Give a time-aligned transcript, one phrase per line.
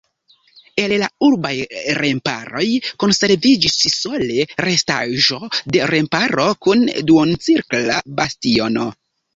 [0.83, 1.51] El la urbaj
[1.97, 2.65] remparoj
[3.05, 5.41] konserviĝis sole restaĵo
[5.77, 8.93] de remparo kun duoncirkla bastiono.